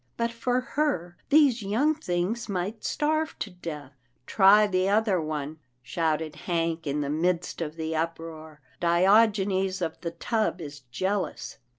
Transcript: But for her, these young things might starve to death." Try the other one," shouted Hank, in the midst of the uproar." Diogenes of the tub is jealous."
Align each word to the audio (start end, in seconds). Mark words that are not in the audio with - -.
But 0.17 0.31
for 0.31 0.61
her, 0.61 1.15
these 1.29 1.61
young 1.61 1.93
things 1.93 2.49
might 2.49 2.83
starve 2.83 3.37
to 3.37 3.51
death." 3.51 3.93
Try 4.25 4.65
the 4.65 4.89
other 4.89 5.21
one," 5.21 5.59
shouted 5.83 6.35
Hank, 6.47 6.87
in 6.87 7.01
the 7.01 7.09
midst 7.11 7.61
of 7.61 7.75
the 7.75 7.95
uproar." 7.95 8.61
Diogenes 8.79 9.79
of 9.79 10.01
the 10.01 10.09
tub 10.09 10.59
is 10.59 10.79
jealous." 10.91 11.59